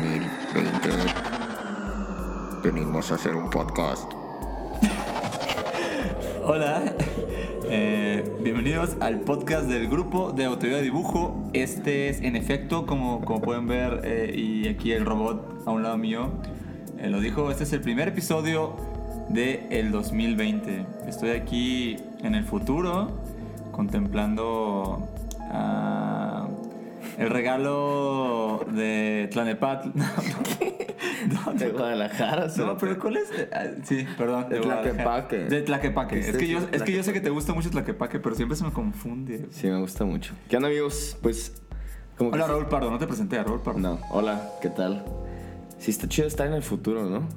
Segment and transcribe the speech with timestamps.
[0.00, 0.32] 2020.
[2.62, 4.10] Venimos a hacer un podcast.
[6.44, 6.94] Hola,
[7.64, 11.50] eh, bienvenidos al podcast del grupo de Autoridad de Dibujo.
[11.52, 15.82] Este es, en efecto, como, como pueden ver, eh, y aquí el robot a un
[15.82, 16.30] lado mío
[16.98, 18.76] eh, lo dijo, este es el primer episodio
[19.28, 20.86] del el 2020.
[21.08, 23.18] Estoy aquí en el futuro
[23.70, 25.06] contemplando
[25.40, 26.39] ah,
[27.20, 29.92] el regalo de Tlanepantla.
[31.28, 33.30] No, De Guadalajara, no, pero ¿cuál es?
[33.52, 34.48] Ah, Sí, perdón.
[34.48, 34.60] De.
[34.60, 35.36] Tlaquepaque.
[35.44, 36.20] De Tlaquepaque.
[36.20, 38.56] ¿Qué Es que, yo, es que yo sé que te gusta mucho Tlaquepaque, pero siempre
[38.56, 39.46] se me confunde.
[39.50, 40.34] Sí, me gusta mucho.
[40.48, 41.18] ¿Qué onda, amigos?
[41.22, 41.62] Pues,
[42.16, 42.90] como Hola, Raúl Pardo.
[42.90, 43.80] No te presenté a Raúl Pardo.
[43.80, 45.04] No, hola, ¿qué tal?
[45.78, 47.28] Sí, está chido estar en el futuro, ¿no?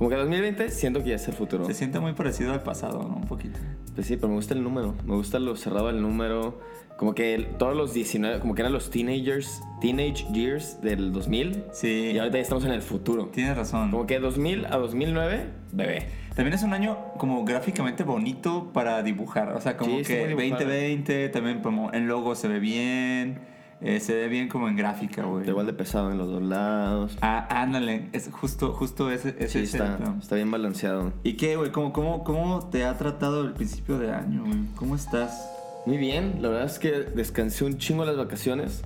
[0.00, 1.66] Como que 2020 siento que ya es el futuro.
[1.66, 3.16] Se siente muy parecido al pasado, ¿no?
[3.16, 3.60] Un poquito.
[3.94, 4.94] Pues sí, pero me gusta el número.
[5.04, 6.58] Me gusta lo cerrado del número.
[6.96, 11.64] Como que el- todos los 19, como que eran los teenagers, teenage years del 2000.
[11.74, 12.12] Sí.
[12.14, 13.26] Y ahorita ya estamos en el futuro.
[13.26, 13.90] Tienes razón.
[13.90, 16.06] Como que 2000 a 2009, bebé.
[16.34, 19.50] También es un año como gráficamente bonito para dibujar.
[19.52, 20.64] O sea, como Sí, que muy dibujado.
[20.64, 23.40] 2020 también como en logo se ve bien.
[23.82, 25.48] Eh, se ve bien como en gráfica, güey.
[25.48, 27.16] Igual de pesado en los dos lados.
[27.22, 28.08] Ah, ándale.
[28.12, 31.12] Es justo, justo ese, ese Sí, está, está bien balanceado.
[31.22, 31.72] ¿Y qué, güey?
[31.72, 34.58] ¿Cómo, cómo, ¿Cómo te ha tratado el principio de año, güey?
[34.76, 35.50] ¿Cómo estás?
[35.86, 38.82] Muy bien, la verdad es que descansé un chingo las vacaciones.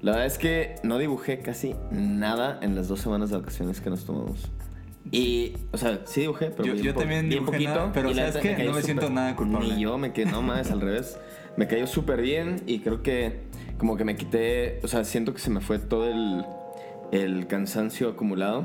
[0.00, 3.90] La verdad es que no dibujé casi nada en las dos semanas de vacaciones que
[3.90, 4.48] nos tomamos.
[5.10, 7.70] Y, o sea, sí dibujé, pero Yo- bien yo también dibujé poquito.
[7.74, 9.74] nada, pero ¿sabes cayó No me siento súper- nada culpable.
[9.74, 11.18] Ni yo me quedé, no más, al revés.
[11.56, 13.40] Me cayó súper bien y creo que
[13.80, 16.44] como que me quité, o sea, siento que se me fue todo el,
[17.12, 18.64] el cansancio acumulado.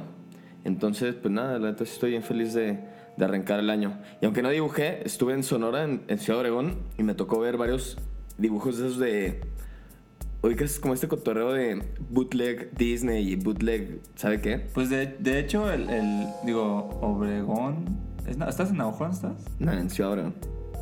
[0.66, 2.80] Entonces, pues nada, la neta estoy bien feliz de,
[3.16, 3.98] de arrancar el año.
[4.22, 7.56] Y aunque no dibujé, estuve en Sonora, en, en Ciudad Obregón, y me tocó ver
[7.56, 7.98] varios
[8.38, 9.42] dibujos de esos de...
[10.42, 14.60] Oigas, como este cotorreo de bootleg Disney y bootleg, ¿sabe qué?
[14.60, 17.86] Pues de, de hecho, el, el- digo, Obregón.
[18.28, 19.08] ¿es na- ¿Estás en Navajo?
[19.08, 19.34] ¿Estás?
[19.60, 20.36] No, en Ciudad Obregón.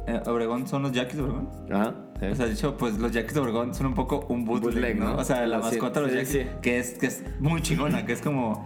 [0.07, 1.49] Eh, Obregón son los Yaquis de Obregón.
[1.71, 1.95] Ajá.
[2.27, 2.31] Sí.
[2.31, 4.99] O sea, de hecho, pues los Yaquis de Obregón son un poco un bootleg, Bootleg,
[4.99, 5.13] ¿no?
[5.13, 5.17] ¿no?
[5.17, 6.45] O sea, la Sí, mascota de los sí.
[6.61, 8.65] Que, es, que es muy chingona, que es como.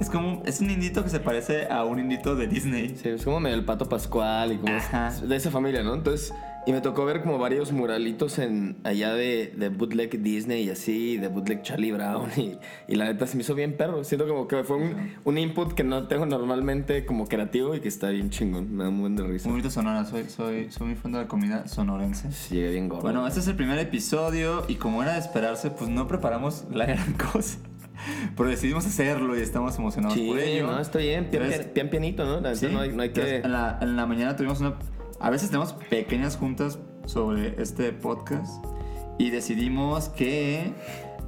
[0.00, 0.42] Es como.
[0.44, 2.96] Es un indito que se parece a un indito de Disney.
[3.00, 5.08] Sí, es como medio el pato Pascual y como Ajá.
[5.08, 5.94] es de esa familia, ¿no?
[5.94, 6.32] Entonces,
[6.66, 11.16] y me tocó ver como varios muralitos en allá de, de bootleg Disney y así,
[11.16, 14.02] de bootleg Charlie Brown y, y la neta se me hizo bien perro.
[14.02, 17.88] Siento como que fue un, un input que no tengo normalmente como creativo y que
[17.88, 18.74] está bien chingón.
[18.74, 19.48] Me da un buen de risa.
[19.48, 22.32] Muy Sonora, soy, soy, soy muy fan de la comida sonorense.
[22.32, 23.02] Sí, llegué bien gordo.
[23.02, 26.86] Bueno, este es el primer episodio y como era de esperarse, pues no preparamos la
[26.86, 27.58] gran cosa.
[28.36, 30.66] Pero decidimos hacerlo y estamos emocionados sí, por ello.
[30.66, 32.34] no, está bien, pian, pian- pian pianito, ¿no?
[32.40, 33.36] La neta sí, no, hay, no hay que...
[33.36, 34.74] en, la, en la mañana tuvimos una...
[35.18, 38.64] A veces tenemos pequeñas juntas sobre este podcast
[39.18, 40.74] y decidimos que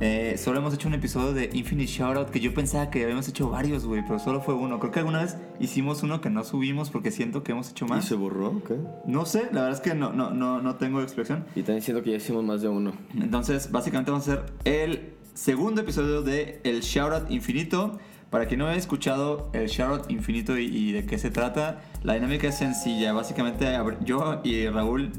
[0.01, 3.49] eh, solo hemos hecho un episodio de Infinite Shoutout que yo pensaba que habíamos hecho
[3.49, 4.79] varios, güey, pero solo fue uno.
[4.79, 7.89] Creo que alguna vez hicimos uno que no subimos porque siento que hemos hecho ¿Y
[7.89, 8.05] más.
[8.05, 8.63] se borró?
[8.63, 8.77] ¿Qué?
[9.07, 11.47] No sé, la verdad es que no, no, no, no tengo expresión.
[11.57, 12.93] Y también siento que ya hicimos más de uno.
[13.19, 17.99] Entonces, básicamente vamos a hacer el segundo episodio de El Shoutout Infinito.
[18.31, 22.15] Para quien no haya escuchado el Shoutout Infinito y, y de qué se trata, la
[22.15, 23.13] dinámica es sencilla.
[23.15, 23.67] Básicamente,
[24.05, 25.13] yo y Raúl,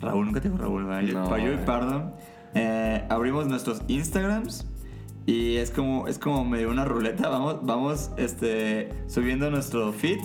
[0.00, 0.86] Raúl, nunca te digo Raúl.
[1.06, 1.58] Yo- No, yo y eh.
[1.66, 2.14] Pardo,
[2.54, 4.66] eh, abrimos nuestros Instagrams
[5.26, 7.28] y es como, es como medio una ruleta.
[7.28, 10.18] Vamos, vamos este, subiendo nuestro feed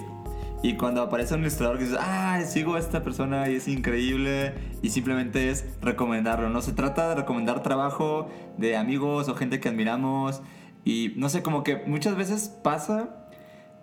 [0.61, 4.53] y cuando aparece un ilustrador que dices, ah, sigo a esta persona y es increíble,
[4.81, 6.47] y simplemente es recomendarlo.
[6.49, 10.41] No se trata de recomendar trabajo de amigos o gente que admiramos.
[10.85, 13.27] Y no sé, como que muchas veces pasa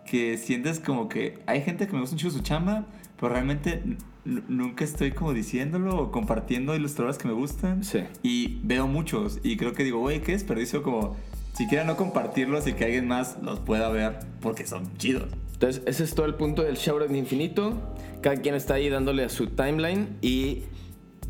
[0.05, 2.87] que sientes como que hay gente que me gusta mucho su chamba,
[3.19, 3.83] pero realmente
[4.25, 7.85] nunca estoy como diciéndolo o compartiendo ilustradores que me gustan.
[7.85, 8.01] Sí.
[8.23, 11.17] Y veo muchos, y creo que digo, güey, qué desperdicio como
[11.55, 15.29] siquiera no compartirlos y que alguien más los pueda ver porque son chidos.
[15.53, 17.75] Entonces, ese es todo el punto del Shoutout Infinito.
[18.23, 20.65] Cada quien está ahí dándole a su timeline y...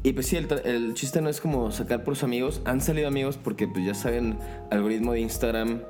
[0.03, 2.63] Y pues sí, el, el chiste no es como sacar por sus amigos.
[2.65, 4.39] Han salido amigos porque pues ya saben,
[4.71, 5.83] algoritmo de Instagram,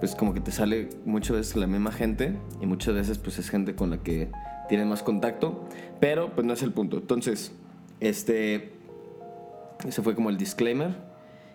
[0.00, 3.48] pues como que te sale muchas veces la misma gente y muchas veces pues es
[3.48, 4.30] gente con la que
[4.68, 5.64] tienes más contacto.
[5.98, 6.98] Pero pues no es el punto.
[6.98, 7.52] Entonces,
[8.00, 8.72] este...
[9.86, 10.94] Ese fue como el disclaimer.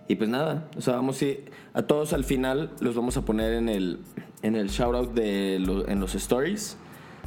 [0.07, 3.25] Y pues nada, o sea, vamos a ir- a todos al final los vamos a
[3.25, 3.99] poner en el,
[4.41, 6.77] en el shoutout de lo- en los stories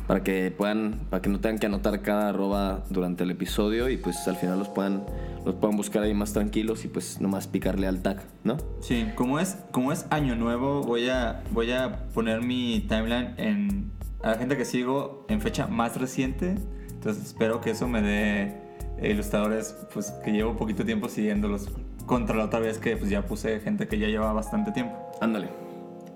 [0.06, 3.96] para que puedan, para que no tengan que anotar cada arroba durante el episodio y
[3.96, 5.04] pues al final los puedan,
[5.44, 8.56] los puedan buscar ahí más tranquilos y pues nomás picarle al tag, ¿no?
[8.80, 13.92] Sí, como es, como es año nuevo, voy a, voy a poner mi timeline en
[14.22, 16.54] a la gente que sigo en fecha más reciente.
[16.90, 18.56] Entonces espero que eso me dé
[19.02, 21.70] ilustradores pues que llevo poquito tiempo siguiéndolos
[22.06, 24.94] contra la otra vez que pues ya puse gente que ya lleva bastante tiempo.
[25.20, 25.48] Ándale.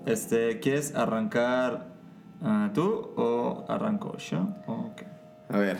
[0.05, 1.96] Este, ¿quieres arrancar
[2.41, 2.83] ah, tú
[3.17, 4.47] o arranco yo?
[4.67, 5.01] Ok.
[5.49, 5.77] A ver.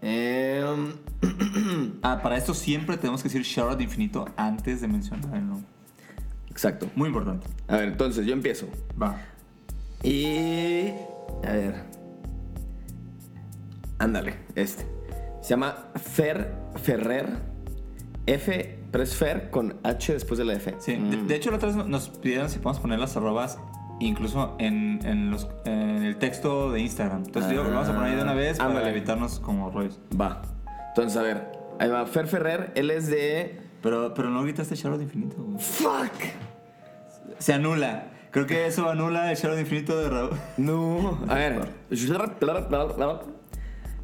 [0.00, 0.92] Em,
[2.02, 5.66] Ah, para esto siempre tenemos que decir shoutout infinito antes de mencionar el nombre.
[6.50, 6.88] exacto.
[6.94, 7.46] Muy importante.
[7.66, 8.66] A ver, entonces yo empiezo.
[9.00, 9.16] Va.
[10.02, 10.88] Y.
[11.44, 11.84] A ver.
[13.98, 14.86] Ándale, este.
[15.42, 17.26] Se llama Fer Ferrer.
[18.26, 20.74] F, pero es Fer con H después de la F.
[20.80, 21.26] Sí, de, Mm.
[21.26, 23.58] de hecho la otra vez nos pidieron si podemos poner las arrobas
[24.00, 27.24] incluso en, en los, en el texto de Instagram.
[27.26, 28.90] Entonces digo, lo vamos a poner ahí de una vez para Ándale.
[28.90, 29.98] evitarnos como rollos.
[30.20, 30.42] Va.
[30.88, 31.46] Entonces, a ver.
[31.78, 32.06] Ahí va.
[32.06, 33.60] Fer Ferrer, él es de.
[33.82, 35.58] Pero, pero no gritaste Shoutout Infinito, güey.
[35.60, 36.12] ¡Fuck!
[37.38, 38.06] Se anula.
[38.30, 40.30] Creo que eso anula el Shoutout Infinito de Raúl.
[40.56, 41.18] No.
[41.28, 41.68] A ver.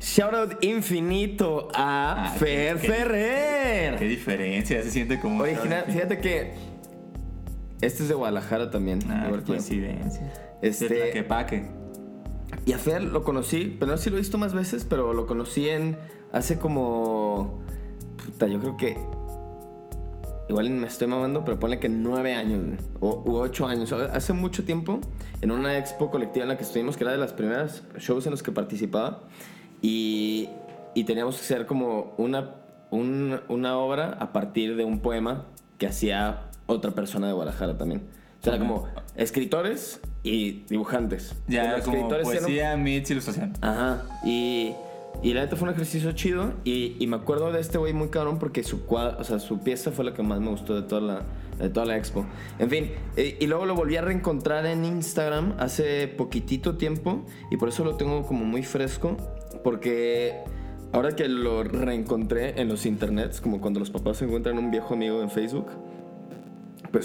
[0.00, 3.96] Shoutout infinito a Ah, Fer qué- qué- Ferrer.
[3.96, 5.43] Qué diferencia, se siente como...
[5.43, 6.52] Original, fíjate que.
[7.80, 9.00] Este es de Guadalajara también.
[9.10, 10.32] Ah, que coincidencia.
[10.62, 11.68] Este- De Tlaquepaque.
[12.66, 15.12] Y a Fer lo conocí, pero no sé si lo he visto más veces, pero
[15.12, 15.96] lo conocí en
[16.32, 17.60] hace como.
[18.24, 18.96] Puta, yo creo que.
[20.48, 23.92] Igual me estoy mamando, pero ponle que nueve años, o u ocho años.
[23.92, 25.00] Hace mucho tiempo,
[25.40, 28.30] en una expo colectiva en la que estuvimos, que era de las primeras shows en
[28.30, 29.22] los que participaba,
[29.80, 30.50] y,
[30.94, 32.56] y teníamos que hacer como una,
[32.90, 35.46] un- una obra a partir de un poema
[35.78, 38.02] que hacía otra persona de Guadalajara también.
[38.40, 41.34] O sea, era como escritores y dibujantes.
[41.49, 43.52] Ya, Los como escritores eran- poesía, meets, ilustración.
[43.62, 44.02] Ajá.
[44.25, 44.75] Y,
[45.22, 46.52] y la neta fue un ejercicio chido.
[46.64, 49.61] Y, y me acuerdo de este güey muy cabrón porque su, cua- o sea, su
[49.61, 51.22] pieza fue la que más me gustó de toda la,
[51.58, 52.26] de toda la expo.
[52.58, 57.25] En fin, eh, y luego lo volví a reencontrar en Instagram hace poquitito tiempo.
[57.50, 59.17] Y por eso lo tengo como muy fresco.
[59.62, 60.43] Porque
[60.93, 65.22] ahora que lo reencontré en los internets, como cuando los papás encuentran un viejo amigo
[65.22, 65.69] en Facebook.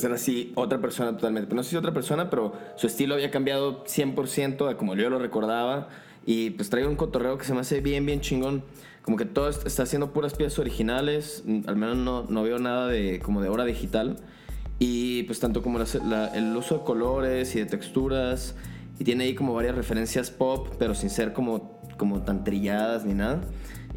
[0.03, 1.47] Era así, otra persona totalmente.
[1.47, 5.09] Pero no sé si otra persona, pero su estilo había cambiado 100% a como yo
[5.09, 5.89] lo recordaba.
[6.25, 8.63] Y pues trae un cotorreo que se me hace bien, bien chingón.
[9.01, 11.43] Como que todo est- está haciendo puras piezas originales.
[11.45, 14.17] mm, Al menos no, no veo nada de como de obra digital.
[14.77, 18.55] Y pues tanto como las- la- el uso de colores y de texturas.
[18.99, 23.13] Y tiene ahí como varias referencias pop, pero sin ser como, como tan trilladas ni
[23.13, 23.41] nada.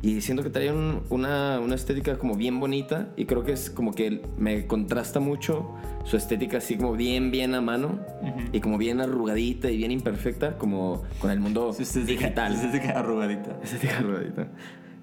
[0.03, 3.71] Y siento que trae un- una, una estética como bien bonita y creo que es
[3.71, 5.71] como que me contrasta mucho
[6.05, 8.01] su estética así como bien, bien a mano
[8.53, 12.57] y como bien arrugadita y bien imperfecta como con el mundo sí, sí, digital.
[12.57, 13.57] sí, sí, arrugadita.
[13.63, 14.49] Estética arrugadita.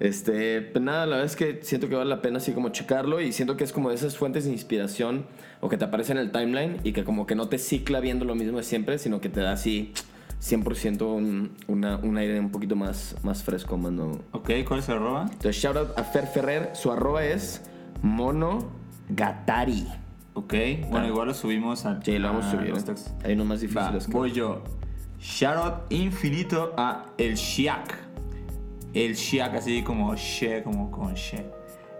[0.00, 3.20] Este, pues nada, la verdad es que siento que vale la pena así como checarlo
[3.20, 5.26] y siento que es como de esas fuentes de inspiración
[5.60, 8.24] o que te aparece en el timeline y que como que no te cicla viendo
[8.24, 9.92] lo mismo de siempre, sino que te da así
[10.40, 14.20] 100% un, una, un aire un poquito más, más fresco, nuevo.
[14.32, 15.22] Ok, ¿cuál es el arroba?
[15.24, 16.70] Entonces, shout out a Fer Ferrer.
[16.74, 17.62] Su arroba es
[18.02, 19.86] monogatari.
[20.34, 20.54] Ok,
[20.90, 22.68] bueno, igual lo subimos a, Sí, lo vamos a subir.
[22.68, 22.94] ¿eh?
[23.24, 24.10] Hay uno más Va, difícil.
[24.10, 24.62] que- voy yo.
[25.18, 27.98] Shoutout infinito a El Shiak.
[28.94, 31.44] El Shiak, así como She, como con She.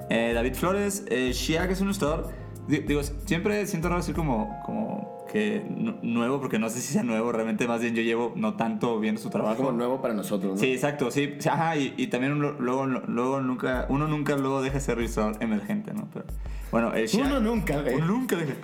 [0.09, 2.31] Eh, David Flores, el Shiak es un ilustrador.
[2.71, 6.93] Di- Digo, siempre siento raro decir como, como que nu- nuevo, porque no sé si
[6.93, 9.57] sea nuevo, realmente más bien yo llevo no tanto viendo su trabajo.
[9.59, 10.59] como nuevo para nosotros, ¿no?
[10.59, 11.35] Sí, exacto, sí.
[11.49, 15.37] Ajá, y, y también uno, luego, luego nunca, uno nunca luego deja de ser ilustrador
[15.41, 16.09] emergente, ¿no?
[16.13, 16.25] Pero,
[16.73, 17.95] bueno, el Shaq- Uno nunca, güey.
[17.97, 18.55] Uno nunca deja.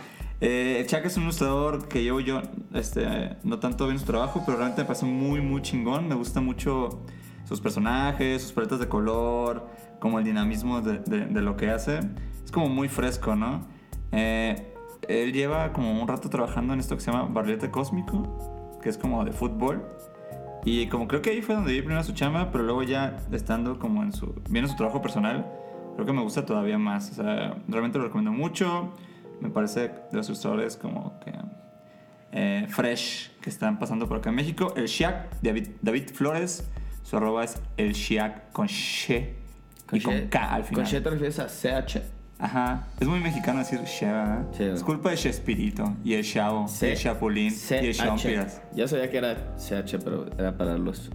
[0.40, 2.42] Eh, el Shaq es un ilustrador que llevo yo,
[2.74, 6.08] este, no tanto viendo su trabajo, pero realmente me parece muy, muy chingón.
[6.08, 7.00] Me gusta mucho
[7.44, 9.66] sus personajes, sus paletas de color,
[10.00, 12.00] como el dinamismo de, de- de lo que hace.
[12.44, 13.66] Es como muy fresco, ¿no?
[14.16, 14.72] Eh,
[15.08, 18.98] él lleva como un rato trabajando en esto que se llama Barrilete Cósmico, que es
[18.98, 19.84] como de fútbol.
[20.64, 23.78] Y como creo que ahí fue donde vi primero su chamba, pero luego ya estando
[23.78, 25.46] como en su, viendo su trabajo personal,
[25.94, 27.12] creo que me gusta todavía más.
[27.12, 28.92] O sea, realmente lo recomiendo mucho.
[29.40, 31.32] Me parece de los ilustradores como que
[32.32, 34.72] eh, fresh que están pasando por acá en México.
[34.76, 36.68] El Shiak, David, David Flores,
[37.02, 39.36] su arroba es el Shiak con She
[39.92, 40.84] y con K al final.
[40.84, 42.15] Con She te refieres a CH.
[42.38, 44.44] Ajá, es muy mexicano decir She, ¿verdad?
[44.52, 48.60] Sí, es culpa de Chespirito y el Chavo, y el Chapulín y el Champiras.
[48.74, 51.10] Ya sabía que era CH, pero era para los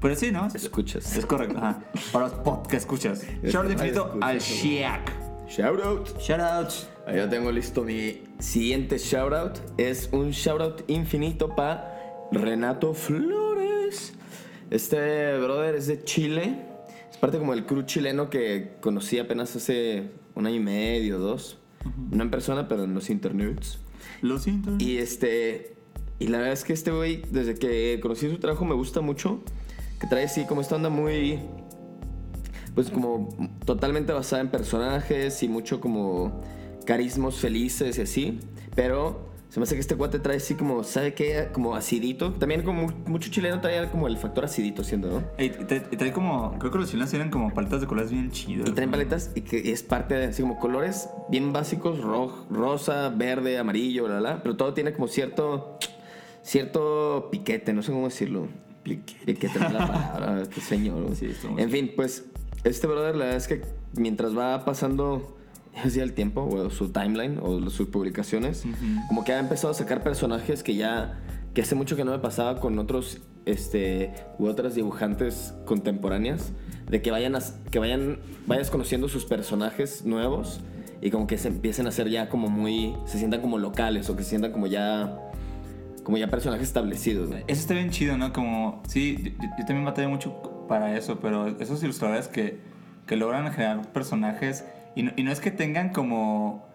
[0.00, 0.46] Pero sí, ¿no?
[0.46, 1.16] escuchas.
[1.16, 1.80] Es correcto, ajá.
[2.12, 3.26] Para los podcast escuchas.
[3.42, 4.38] Shout out infinito al.
[4.38, 5.12] Shiak.
[5.48, 6.18] Shout out.
[6.20, 6.72] Shout out.
[7.06, 9.58] Ahí yo tengo listo mi siguiente shoutout.
[9.76, 11.92] Es un shoutout infinito para
[12.30, 14.14] Renato Flores.
[14.70, 16.71] Este brother es de Chile.
[17.22, 21.56] Es parte como del crew chileno que conocí apenas hace un año y medio, dos.
[22.10, 23.78] No en persona, pero en los internets.
[24.22, 24.72] Lo siento.
[24.80, 25.76] Y este.
[26.18, 29.40] Y la verdad es que este güey, desde que conocí su trabajo, me gusta mucho.
[30.00, 31.38] Que trae así como esta onda muy.
[32.74, 33.28] Pues como
[33.66, 36.42] totalmente basada en personajes y mucho como
[36.86, 38.40] carismos felices y así.
[38.74, 41.48] Pero se me hace que este cuate trae así como, ¿sabe qué?
[41.52, 42.32] Como acidito.
[42.32, 45.22] También como mucho chileno trae como el factor acidito siendo, ¿no?
[45.36, 46.58] Y trae, como.
[46.58, 48.66] Creo que los chilenos tienen como paletas de colores bien chidas.
[48.66, 53.10] Y traen paletas y que es parte de así como colores bien básicos, ro- rosa,
[53.10, 55.78] verde, amarillo, bla, bla, pero todo tiene como cierto
[56.42, 58.48] cierto piquete, no sé cómo decirlo.
[58.82, 59.26] Piquete.
[59.34, 61.14] Piquete no es la palabra, qué señor.
[61.14, 62.24] Sí, en fin, pues
[62.64, 63.62] este brother la verdad es que
[63.96, 65.36] mientras va pasando
[65.84, 68.64] así el tiempo o su timeline o sus publicaciones,
[69.08, 71.18] como que ha empezado a sacar personajes que ya
[71.54, 76.52] que hace mucho que no me pasaba con otros este u otras dibujantes contemporáneas
[76.88, 80.60] de que vayan a, que vayan vayas conociendo sus personajes nuevos
[81.00, 84.16] y como que se empiecen a hacer ya como muy se sientan como locales o
[84.16, 85.18] que se sientan como ya
[86.04, 87.28] como ya personajes establecidos.
[87.28, 87.44] güey.
[87.46, 88.32] Eso está bien chido, ¿no?
[88.32, 92.58] Como, sí, yo, yo- yo también batallé mucho para eso, pero esos ilustradores que,
[93.06, 96.68] que logran generar personajes y no, y no es que tengan como,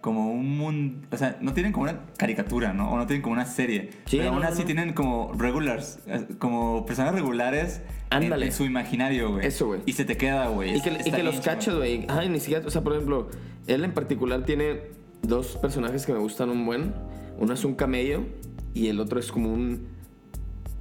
[0.00, 2.90] como un mundo, o sea, no tienen como una caricatura, ¿no?
[2.92, 4.66] O no tienen como una serie, Sí, pero aún no, así no.
[4.66, 8.46] tienen como regulars, eh, como personas regulares en, Ándale.
[8.46, 9.46] en su imaginario, güey.
[9.46, 9.80] Eso, güey.
[9.86, 10.76] Y se te queda, güey.
[10.76, 12.06] Y que, y Está que los cachas, güey.
[12.08, 13.28] Ay, ni siquiera, o sea, por ejemplo,
[13.66, 14.80] él en particular tiene
[15.22, 16.94] dos personajes que me gustan un buen.
[17.38, 18.22] Uno es un camello
[18.74, 19.88] y el otro es como un.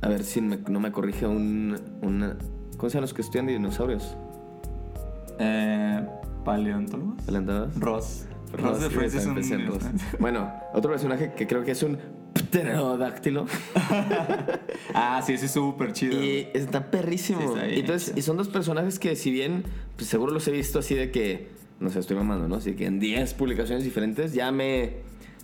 [0.01, 1.75] A ver si me- no me corrige, un.
[2.01, 2.37] Una,
[2.77, 4.15] ¿Cómo se llaman los que estudian de dinosaurios?
[5.39, 6.05] Eh,
[6.47, 7.21] ¿Paleontólogos?
[7.23, 7.77] ¿Paleontólogas?
[7.77, 8.25] Ross.
[8.53, 9.37] Ross de Friends es un...
[9.37, 9.83] en Ross.
[10.19, 11.97] Bueno, otro personaje que creo que es un
[12.33, 13.45] pterodáctilo.
[14.93, 16.23] ah, sí, ese es súper chido.
[16.23, 17.41] Y está perrísimo.
[17.41, 19.65] Sí, está Entonces, y son dos personajes que si bien,
[19.97, 21.49] pues seguro los he visto así de que,
[21.81, 22.55] no sé, estoy mamando, ¿no?
[22.55, 24.99] Así que en 10 publicaciones diferentes ya me,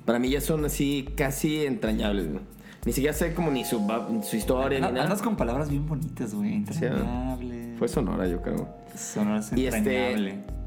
[0.05, 2.43] para mí ya son así casi entrañables, güey.
[2.86, 3.75] Ni siquiera sé como ni su,
[4.31, 5.03] historia ni nada.
[5.03, 6.53] Andas con palabras bien bonitas, güey.
[6.53, 7.75] Entrañable.
[7.77, 8.69] Fue Sonora, yo creo.
[8.95, 10.62] Sonoras Y este- entrañable.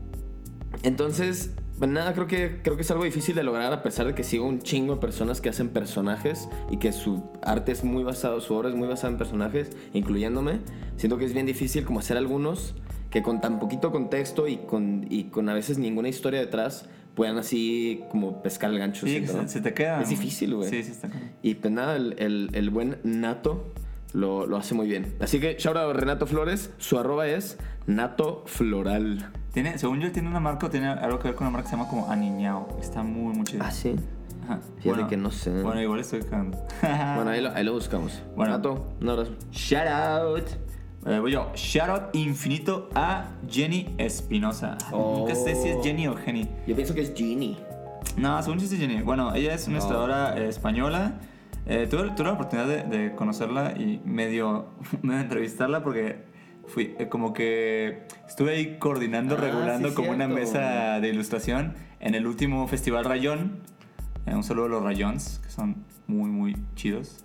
[0.83, 4.15] Entonces, pues nada, creo que, creo que es algo difícil de lograr a pesar de
[4.15, 8.03] que sigo un chingo de personas que hacen personajes y que su arte es muy
[8.05, 10.61] basado, su obra es muy basada en personajes, incluyéndome.
[10.97, 12.75] Siento que es bien difícil como hacer algunos
[13.11, 17.39] que con tan poquito contexto y con, y con a veces ninguna historia detrás puedan
[17.39, 19.07] así como pescar el gancho.
[19.07, 19.49] Sí, siento, se, ¿no?
[19.49, 20.03] se te queda.
[20.03, 20.69] Es difícil, güey.
[20.69, 21.09] Sí, sí, está.
[21.43, 23.73] Y pues nada, el, el- el buen Nato
[24.13, 25.15] lo, lo hace muy bien.
[25.21, 27.57] Así que, shout out a Renato Flores, su arroba es
[27.87, 29.31] Nato Floral.
[29.57, 31.71] Tiene, según yo, tiene una marca o tiene algo que ver con una marca que
[31.71, 32.77] se llama como Aniñao.
[32.79, 33.65] Está muy, muy chido.
[33.65, 33.97] Ah, sí.
[34.45, 34.61] Ajá.
[34.81, 35.63] Fíjate que no sé.
[35.63, 36.59] Bueno, igual estoy cagando.
[36.83, 38.23] Bueno, ahí lo, ahí lo buscamos.
[38.37, 38.53] Bueno.
[38.53, 39.33] Nato, un abrazo.
[39.51, 40.45] Shout out.
[41.07, 41.51] Eh, voy yo.
[41.55, 44.77] Shout out infinito a Jenny Espinosa.
[44.93, 45.21] Oh.
[45.21, 46.47] Nunca sé si es Jenny o Jenny.
[46.67, 47.57] Yo pienso que es Genie.
[48.19, 49.01] No, según yo es Jenny.
[49.01, 49.81] Bueno, ella es una Oh.
[49.81, 51.15] ilustradora eh, española.
[51.65, 54.67] Eh, tuve, tuve la oportunidad de, de conocerla y medio,
[55.01, 56.36] medio entrevistarla porque
[56.69, 60.35] fui eh, como que estuve ahí coordinando, Ah, regulando sí, como una cierto.
[60.35, 63.59] mesa de ilustración en el último festival Rayón.
[64.27, 67.23] Eh, un saludo a los Rayons, que son muy, muy chidos.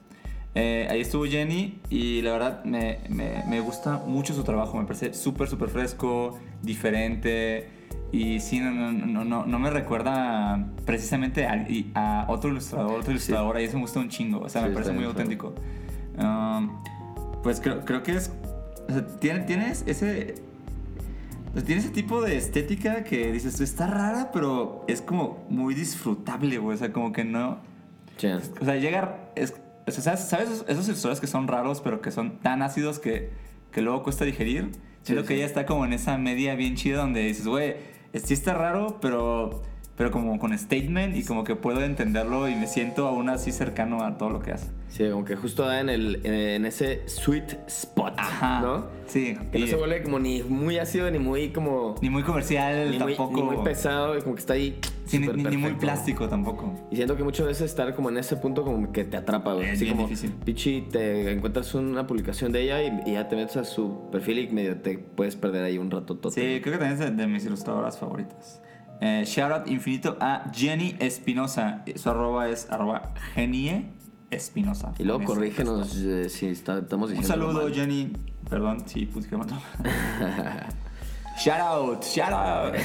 [0.53, 4.77] Eh, ahí estuvo Jenny y la verdad me, me- me gusta mucho su trabajo.
[4.77, 7.69] Me parece súper, súper fresco, diferente.
[8.11, 12.99] Y sí, no, no, no, no, no me recuerda precisamente a, y- a otro ilustrador,
[12.99, 13.61] otra ilustradora.
[13.61, 14.39] Y eso me gusta un chingo.
[14.41, 15.55] O sea, Sí, me parece muy bien auténtico.
[16.17, 16.83] Um,
[17.41, 18.31] pues creo, creo que es.
[18.91, 20.35] O sea, tiene- tienes ese.
[21.53, 26.57] pues, Tiene ese tipo de estética que dices, está rara, pero es como muy disfrutable,
[26.59, 26.75] güey.
[26.75, 27.59] O sea, como que no.
[28.61, 29.31] O sea, llegar.
[29.35, 29.53] Es,
[29.87, 32.99] o sea, ¿sabes, sabes esos, esos ilustradores que son raros, pero que son tan ácidos
[32.99, 33.31] que,
[33.71, 34.69] que luego cuesta digerir?
[35.01, 35.39] Siento Sí, que sí.
[35.39, 37.75] ella está como en esa media bien chida donde dices, güey,
[38.13, 39.63] sí está raro, pero,
[39.97, 44.03] pero como con statement y como que puedo entenderlo y me siento aún así cercano
[44.03, 44.67] a todo lo que hace.
[44.89, 48.59] Sí, como que justo da en, el, en ese sweet spot, Ajá.
[48.61, 48.85] ¿no?
[49.05, 49.37] Sí.
[49.51, 51.95] Que no y- se vuelve como ni muy ácido ni muy como...
[52.01, 53.35] Ni muy comercial ni muy, tampoco.
[53.35, 56.73] ni muy pesado como que está ahí Sí, ni, ni- muy plástico tampoco.
[56.89, 59.67] Y siento que muchas veces estar como en ese punto como que te atrapa, güey.
[59.67, 60.31] Es Así bien como, difícil.
[60.45, 64.39] pichi, te encuentras una publicación de ella y, y ya te metes a su perfil
[64.39, 66.31] y medio te puedes perder ahí un rato todo.
[66.31, 68.61] Sí, creo que también es de mis ilustradoras favoritas.
[69.01, 71.83] Eh, shout out infinito a Jenny Espinosa.
[71.95, 73.91] Su arroba es arroba Genie
[74.29, 74.93] Espinosa.
[74.99, 77.45] Y luego corrígenos eh, si está- estamos Un diciendo.
[77.47, 77.73] saludo, mal.
[77.73, 78.13] Jenny.
[78.49, 79.55] Perdón, sí, puse que mató.
[81.43, 82.75] Shout out, shout out.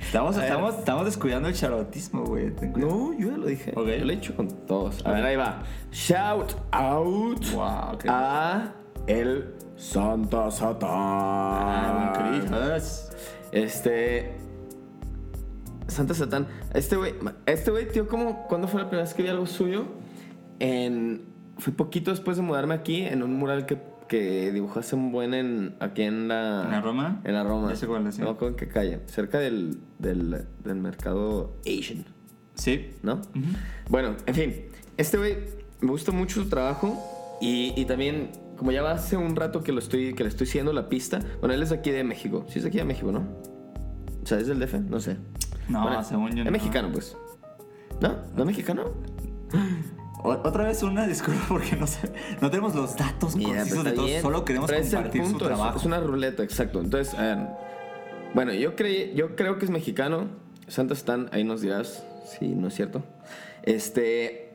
[0.00, 2.52] Estamos, estamos, estamos descuidando el shoutout,ismo, güey.
[2.74, 3.72] No, yo ya lo dije.
[3.76, 3.86] Ok.
[3.98, 5.04] Yo lo he hecho con todos.
[5.06, 5.62] A ver, ahí va.
[5.92, 8.72] Shout out Wow, a
[9.06, 10.90] el Santa Satán.
[10.90, 12.76] Ah.
[13.52, 14.34] Este.
[15.88, 16.46] Santa Satán.
[16.74, 17.14] Este güey,
[17.46, 19.86] este güey, tío, ¿cómo, ¿cuándo fue la primera vez que vi algo suyo?
[20.58, 21.22] En.
[21.58, 23.78] Fue poquito después de mudarme aquí, en un mural que,
[24.08, 26.62] que dibujó hace un buen en, aquí en la.
[26.64, 27.20] ¿En la Roma?
[27.24, 27.70] En la Roma.
[27.70, 28.18] Ya sé cuál es.
[28.18, 29.00] No en qué calle.
[29.06, 32.04] Cerca del, del, del mercado Asian.
[32.56, 32.90] Sí.
[33.02, 33.22] ¿no?
[33.88, 34.54] Bueno, en fin,
[34.96, 35.36] este güey
[35.80, 39.72] me gusta mucho su trabajo y, y también, como ya va hace un rato que,
[39.72, 42.58] lo estoy, que le estoy siguiendo la pista, bueno, él es aquí de México, sí
[42.58, 43.26] es aquí de México, ¿no?
[44.22, 45.18] O sea, es del DF, no sé.
[45.68, 46.50] No, Bueno, según yo Es no.
[46.52, 47.16] mexicano, pues.
[48.00, 48.14] ¿No?
[48.34, 48.84] ¿No es mexicano?
[50.22, 53.94] Otra vez una disculpa porque no sé, no tenemos los datos concisos pues, de está
[53.94, 54.22] todos, bien.
[54.22, 55.78] solo queremos Pero compartir su punto, es- trabajo.
[55.78, 56.80] Es una ruleta, exacto.
[56.80, 57.46] Entonces, ver,
[58.34, 60.26] bueno, yo, creí, yo creo que es mexicano.
[60.68, 63.04] Santa Stan, ahí nos dirás si no es cierto.
[63.62, 64.54] Este.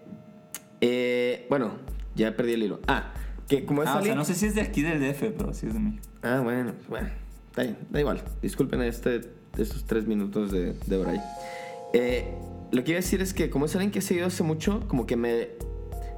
[0.81, 1.71] eh, bueno,
[2.15, 2.79] ya perdí el hilo.
[2.87, 3.13] Ah,
[3.47, 5.53] que como es Ah, o sea, no sé si es de aquí del DF, pero
[5.53, 6.03] sí es de México.
[6.21, 7.09] Ah, bueno, bueno.
[7.55, 8.21] Da, da igual.
[8.41, 9.21] Disculpen este,
[9.57, 11.19] estos tres minutos de, de Bray.
[11.93, 12.33] Eh,
[12.71, 14.87] lo que iba a decir es que como es alguien que he seguido hace mucho,
[14.87, 15.49] como que me,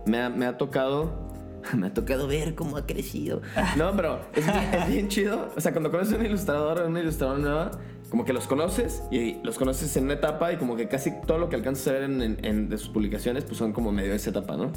[0.06, 1.32] me, ha, me ha tocado...
[1.78, 3.42] Me ha tocado ver cómo ha crecido.
[3.78, 5.50] No, pero es bien, es bien chido.
[5.56, 7.72] O sea, cuando conoces a un ilustrador o una ilustradora nueva,
[8.10, 11.38] como que los conoces y los conoces en una etapa y como que casi todo
[11.38, 14.10] lo que alcanzas a ver en, en- en- de sus publicaciones, pues son como medio
[14.10, 14.74] de esa etapa, ¿no?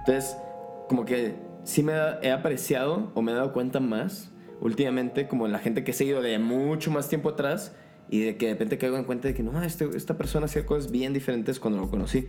[0.00, 0.36] Entonces,
[0.88, 5.58] como que sí me he apreciado o me he dado cuenta más últimamente como la
[5.58, 7.74] gente que he seguido de mucho más tiempo atrás
[8.08, 10.64] y de que de repente caigo en cuenta de que no, este- esta persona hacía
[10.64, 12.28] cosas bien diferentes cuando lo conocí.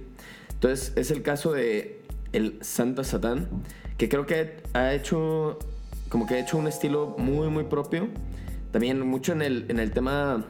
[0.54, 2.02] Entonces, es el caso de
[2.34, 3.48] el Santa Satán,
[3.98, 5.60] que creo que ha hecho
[6.10, 8.08] como que ha hecho un estilo muy muy propio.
[8.72, 10.46] También mucho en el, en el tema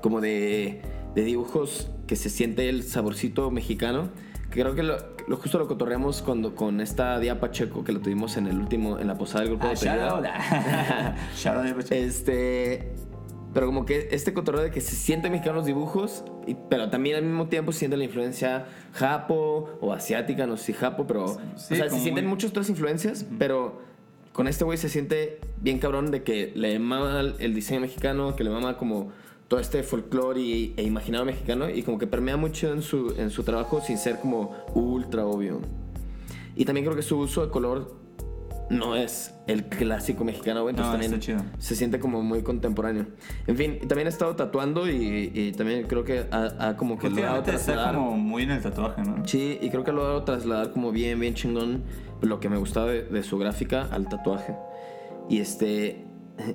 [0.00, 0.80] como de,
[1.14, 4.08] de dibujos que se siente el saborcito mexicano.
[4.50, 4.96] Que creo que lo,
[5.28, 8.98] lo justo lo cotorreamos cuando, con esta Dia Pacheco que lo tuvimos en el último,
[8.98, 10.24] en la posada del grupo Ah, de shout out
[11.76, 11.94] Pacheco.
[11.94, 12.92] Este.
[13.52, 17.16] Pero como que este cotorreo de que se siente mexicano los dibujos, y- pero también
[17.16, 21.26] al mismo tiempo se siente la influencia japo o asiática, no sé si japo, pero.
[21.56, 23.80] Sí, o sea, se sienten muy- muchas otras influencias, pero
[24.32, 28.36] con este güey se siente bien cabrón de que le mama el- el diseño mexicano,
[28.36, 29.10] que le mama como
[29.50, 33.30] todo este folclore y- e imaginado mexicano, y como que permea mucho en su, en
[33.30, 35.60] su trabajo sin ser como ultra obvio.
[36.54, 37.98] Y también creo que su uso de color
[38.70, 40.70] no es el clásico mexicano, güey.
[40.76, 41.42] Entonces No, también chido.
[41.58, 43.06] se siente como muy contemporáneo.
[43.48, 47.08] En fin, también he estado tatuando y, y también creo que ha, ha como que
[47.08, 47.96] Últimamente está trasladar.
[47.96, 49.26] como muy en el tatuaje, ¿no?
[49.26, 51.82] Sí, y creo que ha logrado trasladar como bien, bien chingón
[52.22, 54.54] lo que me gustaba de, de su gráfica al tatuaje.
[55.28, 56.04] Y este.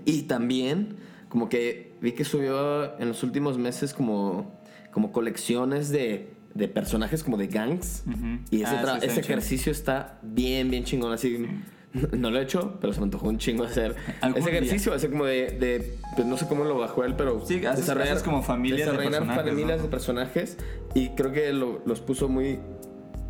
[0.06, 0.96] Y también,
[1.28, 4.60] como que vi que subió en los últimos meses como,
[4.92, 8.04] como colecciones de, de personajes como de gangs.
[8.08, 8.40] Ujú.
[8.52, 11.12] Y ese, Ah, ese ejercicio está bien, bien chingón.
[11.12, 11.46] Así,
[11.94, 14.60] no, no lo he hecho, pero se me antojó un chingo hacer ese día.
[14.60, 14.94] ejercicio.
[14.94, 18.24] Ese como de, de- pues no sé cómo lo bajó él, pero Sí, haces- haces
[18.24, 19.84] como familias de desarrollar personajes, familias ¿no?
[19.84, 20.58] de personajes.
[20.94, 22.60] Y creo que lo- los puso muy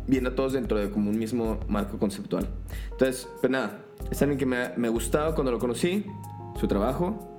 [0.08, 2.46] bien a todos dentro de como un mismo marco conceptual.
[2.92, 6.04] Entonces, pues nada, es alguien que me, me gustaba cuando lo conocí,
[6.60, 7.32] su trabajo.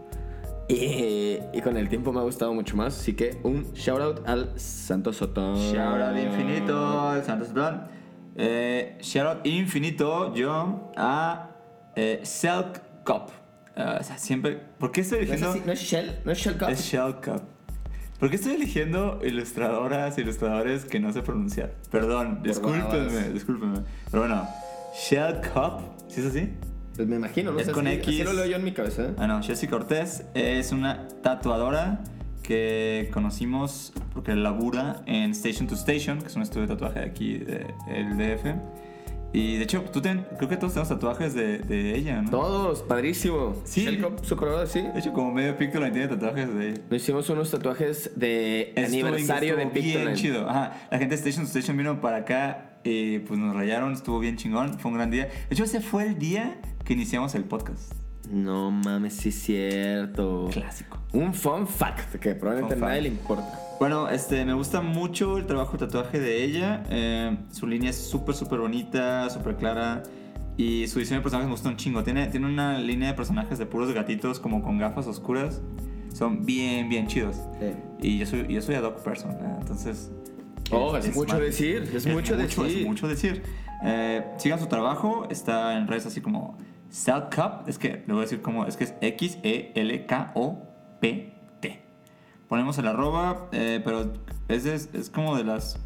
[0.69, 2.99] Y, y con el tiempo me ha gustado mucho más.
[2.99, 5.55] Así que un shout out al Santo Soto.
[5.55, 7.87] Shout out infinito, el Santos Don.
[8.35, 11.49] Eh, shout out infinito yo a
[11.95, 13.29] eh, Selk Cup.
[13.75, 14.59] Eh, o sea, siempre.
[14.77, 15.51] ¿Por qué estoy No es, eligiendo.?
[15.51, 16.69] así, no es Shell, no es Shell Cup.
[16.69, 17.41] Es Shell Cup.
[18.19, 21.75] ¿Por qué estoy eligiendo ilustradoras, ilustradores que no sé pronunciar?
[21.91, 23.81] Perdón, discúlpenme, discúlpenme.
[24.11, 24.47] Pero bueno,
[25.07, 26.49] Shell Cup, ¿sí es así?
[26.97, 27.59] Pues me imagino, ¿no?
[27.59, 28.07] Es sé, con así, X.
[28.15, 29.03] así lo leo yo en mi cabeza.
[29.05, 29.13] ¿eh?
[29.17, 32.03] Ah, no, Chelsea Cortés es una tatuadora
[32.43, 37.05] que conocimos porque labura en Station to Station, que es un estudio de tatuaje de
[37.05, 38.55] aquí, del DF.
[39.33, 42.29] Y de hecho, tú ten- creo que todos tenemos tatuajes de, de ella, ¿no?
[42.31, 43.55] Todos, padrísimo.
[43.65, 43.85] Sí.
[44.23, 44.81] Super bravo, sí.
[44.81, 46.81] De hecho, como medio Pictoline tiene tatuajes de ella.
[46.89, 50.15] Nos hicimos unos tatuajes de Estuvo- aniversario de estuvo bien Pictoline.
[50.15, 50.49] chido.
[50.49, 50.87] Ajá.
[50.89, 54.37] La gente de Station to Station vino para acá y pues nos rayaron, estuvo bien
[54.37, 55.25] chingón, fue un gran día.
[55.25, 56.57] De hecho, ese fue el día
[56.87, 57.91] que iniciamos el podcast.
[58.31, 60.47] No mames, sí es cierto.
[60.53, 60.99] Clásico.
[61.11, 63.59] Un fun fact que probablemente a nadie le importa.
[63.77, 66.83] Bueno, este, me gusta mucho el trabajo de tatuaje de ella.
[66.89, 70.03] Eh, su línea es súper, súper bonita, súper clara.
[70.55, 72.03] Y su diseño de personajes me gusta un chingo.
[72.03, 75.61] Tiene, tiene una línea de personajes de puros gatitos como con gafas oscuras.
[76.13, 77.35] Son bien, bien chidos.
[78.01, 79.57] Y yo soy, yo soy a dog person, ¿eh?
[79.59, 80.09] entonces...
[80.71, 82.65] Oh, es mucho decir, es mucho decir.
[82.65, 83.43] Es mucho decir.
[83.83, 86.57] Eh, sigan su trabajo, está en redes así como
[87.35, 88.93] Cup, es que le voy a decir cómo, es que es
[90.57, 91.81] X-E-L-K-O-P-T.
[92.47, 94.13] Ponemos el arroba, eh, pero
[94.47, 95.79] es, es como de las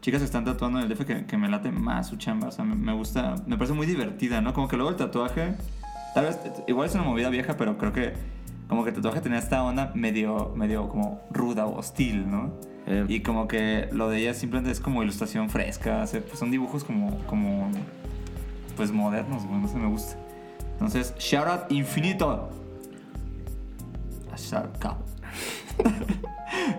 [0.00, 2.48] chicas que están tatuando en el DF que, que me late más su chamba.
[2.48, 4.52] O sea, me, me gusta, me parece muy divertida, ¿no?
[4.54, 5.54] Como que luego el tatuaje,
[6.14, 8.14] tal vez, igual es una movida vieja, pero creo que
[8.68, 12.52] como que el tatuaje tenía esta onda medio, medio como ruda o hostil, ¿no?
[12.86, 13.04] Eh.
[13.08, 16.82] Y como que lo de ella simplemente es como ilustración fresca, hace- pues son dibujos
[16.84, 17.70] como, como
[18.76, 20.16] pues modernos, güey, no sé, me gusta.
[20.80, 22.48] Entonces, shout out infinito.
[24.32, 24.96] A out.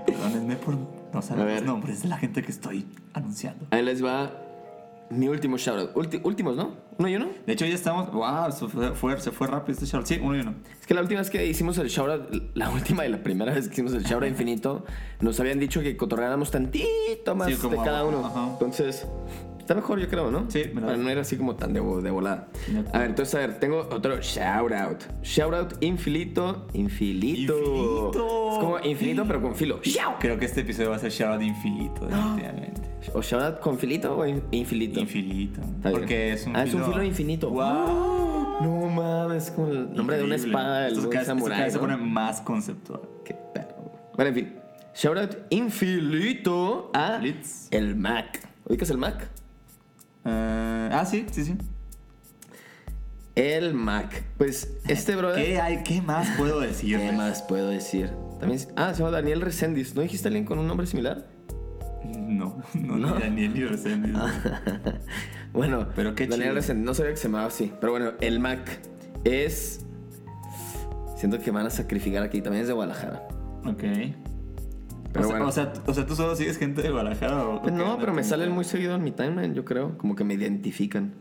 [0.05, 0.75] Perdónenme por
[1.13, 3.65] no saber A los nombres de la gente que estoy anunciando.
[3.69, 4.31] Ahí les va
[5.11, 5.93] mi último shoutout.
[5.95, 6.71] Ulti- últimos, ¿no?
[6.97, 7.27] ¿Uno y uno?
[7.45, 8.11] De hecho, ya estamos.
[8.11, 8.51] ¡Wow!
[8.51, 10.07] Se fue, fue- se fue rápido este shout out.
[10.07, 10.55] Sí, uno y uno.
[10.79, 13.67] Es que la última vez que hicimos el shoutout, la última y la primera vez
[13.67, 14.83] que hicimos el shoutout infinito,
[15.19, 18.25] nos habían dicho que cotorreáramos tantito más Sí, como de cada uno.
[18.25, 18.47] ajá.
[18.53, 19.05] Entonces,
[19.61, 20.45] está mejor, yo creo, ¿no?
[20.49, 22.47] Sí, me la Para no ir así como tan de, vo- de volada.
[22.93, 25.03] A ver, entonces, a ver, tengo otro shoutout.
[25.23, 27.57] Shoutout infinito, infinito.
[27.57, 28.51] Infinito.
[28.51, 29.79] Es como infinito, pero con filo.
[29.83, 30.15] Shout.
[30.19, 32.81] Creo que este episodio va a ser shout out infinito, definitivamente.
[33.13, 34.99] ¿O shoutout con filito o in- infinito?
[34.99, 35.61] Infinito.
[35.81, 37.49] Porque es un Ah, es un filo infinito.
[37.49, 38.61] ¡Wow!
[38.61, 41.63] No mames, es como el nombre de una espada del cada samurái.
[41.63, 41.81] vez se ¿no?
[41.85, 43.01] pone más conceptual.
[43.25, 43.91] Qué perro.
[44.15, 44.55] Bueno, en fin.
[44.93, 47.67] Shoutout infinito a Blitz.
[47.71, 48.39] el Mac.
[48.65, 49.29] ¿Ubicas el Mac?
[50.25, 51.57] Eh, ah, sí, sí, sí.
[53.35, 54.23] El Mac.
[54.37, 55.43] Pues este brother.
[55.45, 56.97] ¿Qué, hay, ¿Qué más puedo decir?
[56.97, 58.11] ¿Qué más puedo decir?
[58.39, 59.95] También, ah, se llama Daniel Reséndiz.
[59.95, 61.27] ¿No dijiste alguien con un nombre similar?
[62.03, 63.15] No, no, No.
[63.15, 64.13] ni Daniel ni Reséndiz.
[65.53, 66.55] bueno, Pero qué Daniel chido.
[66.55, 66.85] Reséndiz.
[66.85, 67.71] No sabía que se llamaba así.
[67.79, 68.79] Pero bueno, el Mac
[69.23, 69.85] es.
[71.15, 72.41] Siento que van a sacrificar aquí.
[72.41, 73.27] También es de Guadalajara.
[73.65, 73.83] Ok.
[75.13, 75.47] Pero o, sea, bueno.
[75.49, 78.23] o, sea, o sea, ¿tú solo sigues gente de Guadalajara o Pues no, pero me
[78.23, 79.97] salen muy seguido en mi timeline, yo creo.
[79.97, 81.13] Como que me identifican.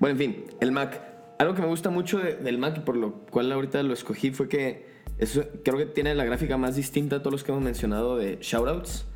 [0.00, 1.00] Bueno, en fin, el Mac.
[1.38, 4.30] Algo que me gusta mucho de- del Mac y por lo cual ahorita lo escogí
[4.30, 4.86] fue que
[5.18, 8.38] eso, creo que tiene la gráfica más distinta a todos los que hemos mencionado de
[8.40, 9.06] shoutouts.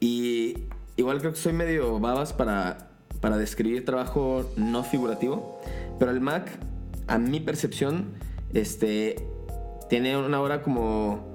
[0.00, 5.60] Y igual creo que soy medio babas para, para describir trabajo no figurativo.
[5.98, 6.48] Pero el Mac,
[7.08, 8.14] a mi percepción,
[8.52, 9.16] este,
[9.90, 11.33] tiene una hora como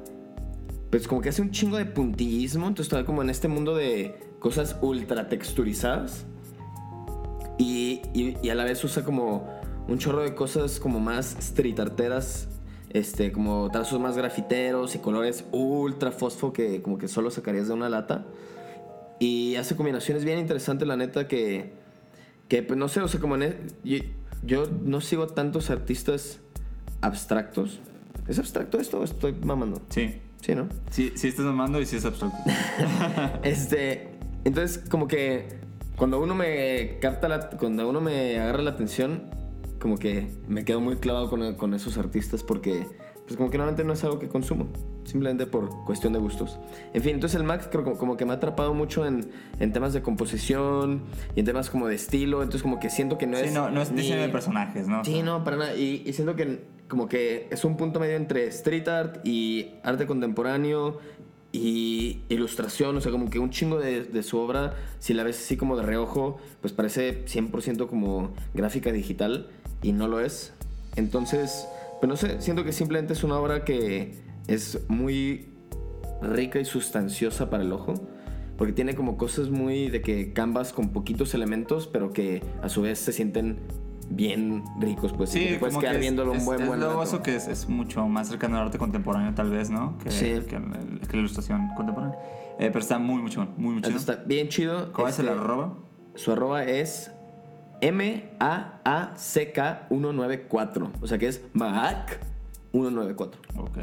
[0.89, 4.19] pues como que hace un chingo de puntillismo, entonces está como en este mundo de
[4.39, 6.25] cosas ultra texturizadas
[7.57, 9.47] y, y- a la vez usa como
[9.87, 12.47] un chorro de cosas como más street arteras,
[12.91, 17.73] este, como trazos más grafiteros y colores ultra fosfo que como que solo sacarías de
[17.73, 18.25] una lata
[19.19, 21.73] y hace combinaciones bien interesantes la neta que,
[22.47, 23.97] que pues no sé, o sea, como en e- yo,
[24.43, 26.39] yo no sigo tantos artistas
[27.01, 27.79] abstractos.
[28.27, 29.81] ¿Es abstracto esto o estoy mamando?
[29.89, 30.21] Sí.
[30.41, 30.67] Sí, ¿no?
[30.89, 32.37] Sí, sí estás mamando y sí es abstracto.
[33.43, 34.09] Este,
[34.45, 35.59] entonces como que
[35.97, 39.23] cuando uno me capta la, cuando uno me agarra la atención,
[39.79, 42.85] como que me quedo muy clavado con, con esos artistas porque
[43.25, 44.67] pues como que normalmente no es algo que consumo,
[45.03, 46.57] simplemente por cuestión de gustos.
[46.93, 49.71] En fin, entonces el Mac creo como, como que me ha atrapado mucho en, en
[49.71, 51.03] temas de composición
[51.35, 53.53] y en temas como de estilo, entonces como que siento que no sí, es...
[53.53, 55.01] no, no es ni- diseño de personajes, ¿no?
[55.01, 55.75] O Sí, sea, no, para nada.
[55.75, 60.07] Y, y siento que como que es un punto medio entre street art y arte
[60.07, 60.97] contemporáneo
[61.51, 62.97] y ilustración.
[62.97, 65.83] O sea, como que un chingo de, su obra, si la ves así como de
[65.83, 69.49] reojo, pues parece 100% como gráfica digital
[69.83, 70.53] y no lo es.
[70.95, 71.67] Entonces,
[72.01, 74.15] pues no sé, siento que simplemente es una obra que
[74.47, 75.49] es muy
[76.23, 77.93] rica y sustanciosa para el ojo.
[78.57, 82.81] Porque tiene como cosas muy de que canvas con poquitos elementos, pero que a su
[82.81, 83.59] vez se sienten
[84.09, 85.35] bien ricos, pues.
[85.35, 86.95] y que Sí, te puedes como quedar que es, viéndolo un buen, es buen luego
[87.01, 87.03] rato.
[87.15, 89.97] eso que es, es mucho más cercano al arte contemporáneo, tal vez, ¿no?
[89.99, 90.25] Que, Sí.
[90.47, 92.17] que, la ilustración contemporánea.
[92.59, 93.97] Eh, pero está muy, mucho, muy, muy chido.
[93.97, 94.91] Está bien chido.
[94.91, 95.73] ¿Cuál es el Este, arroba?
[96.15, 97.11] Su arroba es
[99.49, 100.91] M-A-A-C-K-194.
[101.01, 102.19] O sea que es Mac
[102.71, 103.41] 194.
[103.57, 103.77] Ok.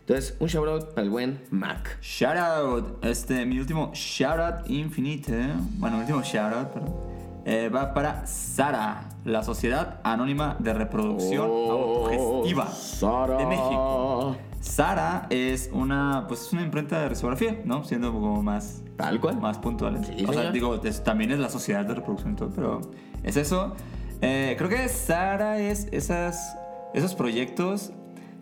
[0.00, 1.98] Entonces, un shout out para el buen Mac.
[2.00, 3.04] Shout out.
[3.04, 5.32] Este, mi último shout out infinito.
[5.78, 6.94] Bueno, mi último shout out, perdón.
[7.44, 13.36] Eh, va para Sara, la Sociedad Anónima de Reproducción Autogestiva Oh, Sara.
[13.38, 14.36] de México.
[14.60, 17.82] Sara es una, pues es una imprenta de risografía, ¿no?
[17.84, 19.40] Siendo como más, Tal cual.
[19.40, 20.06] más puntuales.
[20.06, 22.80] Sí, o sea, digo, es- también es la sociedad de reproducción y todo, pero
[23.22, 23.74] es eso.
[24.20, 26.56] Eh, creo que Sara es esas,
[26.92, 27.92] esos proyectos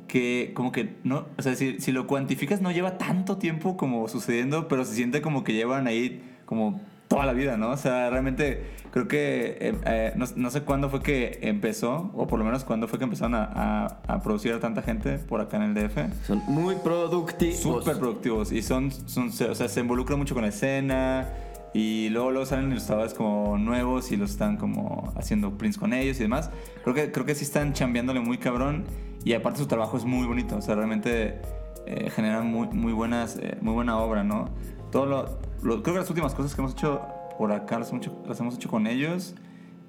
[0.08, 4.08] que como que no, o sea, si, si lo cuantificas no lleva tanto tiempo como
[4.08, 7.70] sucediendo, pero se siente como que llevan ahí como toda la vida, ¿no?
[7.70, 12.26] O sea, realmente creo que eh, eh, no, no sé cuándo fue que empezó, o
[12.26, 15.40] por lo menos cuándo fue que empezaron a, a- a producir a tanta gente por
[15.40, 15.98] acá en el DF.
[16.26, 17.56] Son muy productivos.
[17.60, 21.28] Súper productivos y son, o sea, se involucran mucho con la escena
[21.74, 26.18] y luego, luego salen ilustradores como nuevos y los están como haciendo prints con ellos
[26.18, 26.50] y demás.
[26.82, 28.84] Creo que, creo que sí están chambeándole muy cabrón
[29.24, 31.40] y aparte su trabajo es muy bonito, o sea, realmente
[31.86, 34.48] eh, generan muy, muy, buenas, eh, muy buena obra, ¿no?
[34.90, 37.02] Todo lo, lo- creo que las últimas cosas que hemos hecho
[37.38, 39.34] por acá las hemos hecho, las hemos hecho con ellos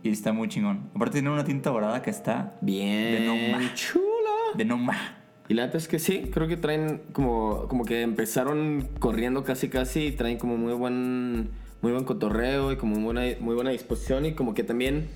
[0.03, 0.89] y está muy chingón.
[0.95, 3.13] Aparte tienen una tinta dorada que está Bien.
[3.13, 4.03] De no chula.
[4.55, 4.97] de no más.
[5.47, 9.67] Y la neta es que sí, creo que traen como, como que empezaron corriendo casi
[9.67, 11.49] casi y traen como muy buen,
[11.81, 15.09] muy buen cotorreo y como muy buena, muy buena disposición y como que también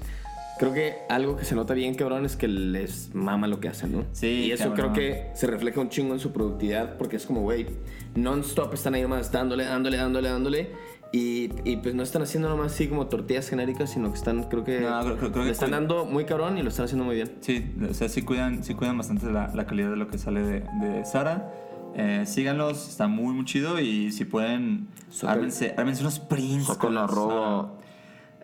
[0.59, 3.91] creo que algo que se nota bien cabrón es que les mama lo que hacen,
[3.91, 4.05] ¿no?
[4.11, 4.93] Sí, Y eso cabrón.
[4.93, 7.67] creo que se refleja un chingo en su productividad porque es como, güey,
[8.15, 10.69] non-stop están ahí nomás dándole, dándole, dándole, dándole.
[11.15, 14.63] Y, y pues no están haciendo nomás así como tortillas genéricas, sino que están, creo
[14.63, 17.05] que, No, creo- creo- creo le que están dando muy cabrón y lo están haciendo
[17.05, 17.33] muy bien.
[17.41, 20.41] Sí, o sea, sí cuidan, sí cuidan bastante la, la calidad de lo que sale
[20.41, 21.53] de, de Sara.
[21.95, 23.79] Eh, síganlos, está muy, muy chido.
[23.79, 24.87] Y si pueden,
[25.21, 26.65] ármense, ármense unos prints.
[26.77, 27.73] con los arroba.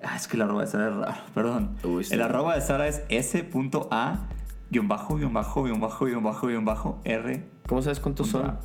[0.04, 1.76] Ah, es que el arroba de Sara es raro, perdón.
[1.84, 2.14] Uy, sí.
[2.14, 4.20] El arroba de Sara es s.a
[4.72, 7.44] guion bajo, guion bajo, guion bajo, guion bajo, guion bajo, r.
[7.68, 8.58] ¿Cómo sabes cuántos son?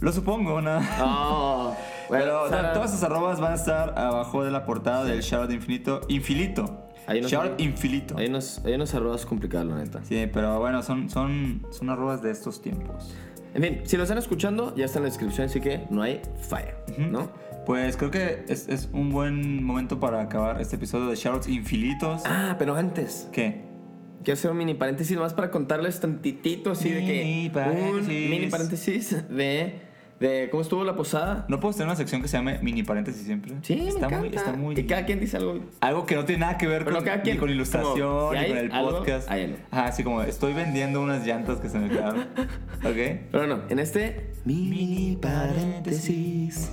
[0.00, 0.78] Lo supongo, ¿no?
[1.02, 1.74] Oh,
[2.08, 5.52] bueno, Pero Sara- todas esas arrobas van a estar abajo de la portada del Shoutout
[5.52, 6.00] Infinito.
[6.08, 6.86] Infinito.
[7.08, 7.64] No Shoutout sé.
[7.64, 8.16] Infinito.
[8.16, 10.04] Hay unos, hay unos arrobas complicados, la neta.
[10.04, 13.12] Sí, pero bueno, son, son, son arrobas de estos tiempos.
[13.52, 16.22] En fin, si lo están escuchando, ya está en la descripción, así que no hay
[16.48, 17.28] falla, ¿no?
[17.70, 22.22] Pues creo que es, es un buen momento para acabar este episodio de Shoutouts Infinitos.
[22.26, 23.60] Ah, pero antes, ¿Qué?
[24.24, 27.22] quiero hacer un mini paréntesis nomás para contarles tantitito así de que.
[27.24, 28.30] Mini Un paréntesis.
[28.30, 29.82] mini paréntesis de,
[30.18, 31.46] de cómo estuvo la posada.
[31.48, 33.54] ¿No puedo tener una sección que se llame mini paréntesis siempre?
[33.62, 34.74] Sí, está me muy, está muy.
[34.74, 35.60] Que cada quien dice algo.
[35.80, 38.40] Algo que no tiene nada que ver Pero con, cada quien, ni con ilustración, si
[38.40, 39.30] ni con el algo, podcast.
[39.30, 39.58] hay algo.
[39.70, 42.22] Ajá, así como estoy vendiendo unas llantas que se me quedaron.
[42.84, 43.28] ¿Ok?
[43.30, 46.72] Pero no, en este mini paréntesis.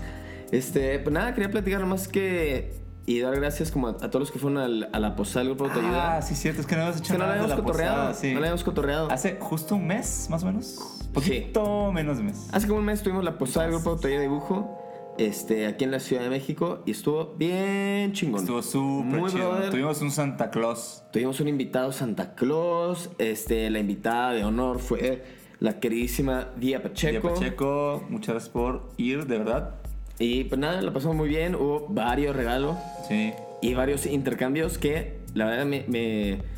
[0.51, 2.85] Este, pues nada, quería platicar nomás que.
[3.05, 5.55] Y dar gracias como a, a todos los que fueron al- a la posada del
[5.55, 6.17] grupo de ayuda.
[6.17, 6.59] Ah, sí, cierto.
[6.59, 7.95] Es que no habíamos hecho que no nada de habíamos cotorreado.
[7.95, 8.13] posada.
[8.15, 8.27] Sí.
[8.33, 9.11] No la habíamos cotorreado.
[9.11, 11.07] Hace justo un mes, más o menos.
[11.13, 12.49] Poquito menos de un mes.
[12.51, 14.83] Hace como un mes tuvimos la posada del grupo de autoría de dibujo.
[15.17, 16.83] Este, aquí en la Ciudad de México.
[16.85, 18.41] Y estuvo bien chingón.
[18.41, 19.51] Estuvo súper chido.
[19.51, 19.69] brother.
[19.71, 21.03] Tuvimos un Santa Claus.
[21.13, 23.09] Tuvimos un invitado Santa Claus.
[23.19, 25.23] Este, la invitada de honor fue
[25.61, 27.33] la queridísima Día Día Pacheco.
[27.33, 29.75] Pacheco, muchas gracias por ir, de verdad.
[30.19, 31.55] Y pues nada, la pasamos muy bien.
[31.55, 32.75] Hubo varios regalos
[33.07, 33.33] Sí.
[33.61, 35.83] y varios intercambios que la verdad me.
[35.87, 36.56] me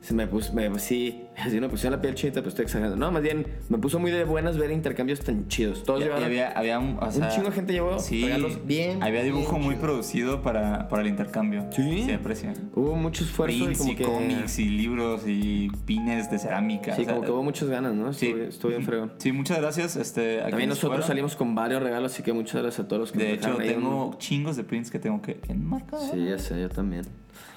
[0.00, 2.96] se me puso, me, sí, así me pusieron la piel chinita, pero estoy exagerando.
[2.96, 5.82] No, más bien, me puso muy de buenas ver intercambios tan chidos.
[5.84, 8.64] Todos Y- y llevaron había, había un, o sea, chingo de gente llevó sí, regalos
[8.66, 9.82] bien, Había dibujo bien muy chido.
[9.86, 11.66] producido para, para el intercambio.
[11.72, 12.04] Sí.
[12.04, 12.54] Se aprecia.
[12.74, 14.04] Hubo mucho esfuerzo y como y que.
[14.04, 16.94] cómics y libros y pines de cerámica.
[16.94, 18.12] Sí, o sea, como que hubo muchas ganas, ¿no?
[18.12, 18.26] sí.
[18.28, 19.12] Estuvo, estuvo bien fregón.
[19.18, 19.96] Sí, muchas gracias.
[19.96, 21.08] Este, a También nosotros fueron.
[21.08, 24.06] salimos con varios regalos, así que muchas gracias a todos los que De hecho, tengo
[24.06, 26.00] un- chingos de prints que tengo que enmarcar.
[26.00, 27.04] Sí, ya sé, yo también.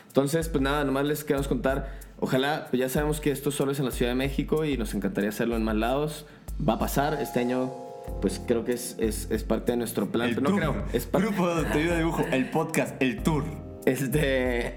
[0.08, 1.90] Entonces, pues nada, nomás les queremos contar.
[2.22, 4.94] Ojalá, pues ya sabemos que esto solo es en la Ciudad de México y nos
[4.94, 6.28] encantaría hacerlo en más lados.
[6.68, 7.72] Va a pasar este año,
[8.22, 10.30] pues creo que es, es, es parte de nuestro plan.
[10.30, 10.60] El pero no tour.
[10.60, 11.12] creo, es.
[11.12, 13.44] Grupo de de dibujo, el podcast, el tour.
[13.86, 14.76] Este.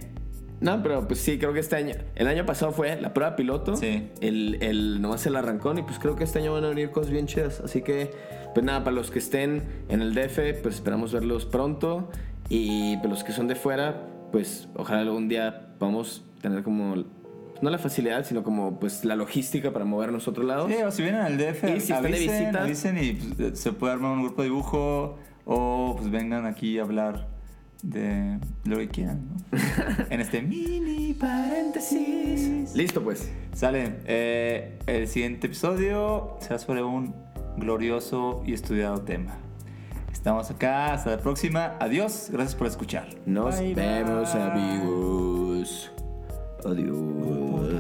[0.61, 1.95] No, pero pues sí, creo que este año.
[2.15, 3.77] El año pasado fue la prueba piloto.
[3.77, 4.09] Sí.
[4.23, 5.77] El, el nomás el arrancón.
[5.77, 7.61] Y pues creo que este año van a venir cosas bien chidas.
[7.61, 8.11] Así que,
[8.55, 12.09] pues nada, para los que estén en el DF, pues esperamos verlos pronto.
[12.49, 17.05] Y para los que son de fuera, pues ojalá algún día podamos tener como.
[17.63, 20.69] No la facilidad, sino como pues la logística para movernos a otro lado.
[20.69, 22.63] Sí, o si vienen al DF, Y si están de avisen, visita.
[22.63, 26.83] avisen y pues, se puede armar un grupo de dibujo o pues vengan aquí a
[26.83, 27.29] hablar
[27.83, 29.59] de lo que quieran, ¿no?
[30.11, 32.75] en este mini paréntesis.
[32.75, 33.31] Listo, pues.
[33.53, 37.15] Sale, eh, el siguiente episodio será sobre un
[37.57, 39.37] glorioso y estudiado tema.
[40.13, 41.77] Estamos acá, hasta la próxima.
[41.79, 43.09] Adiós, gracias por escuchar.
[43.27, 44.43] Nos Bye, vemos, bye.
[44.43, 45.93] amigos.
[46.65, 47.14] Adiós.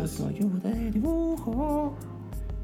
[0.05, 1.95] Ayuda de dibujo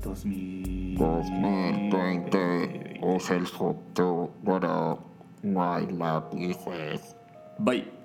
[0.05, 4.98] 2020 es el futuro.
[5.42, 7.16] Lápices.
[7.59, 8.00] Bye.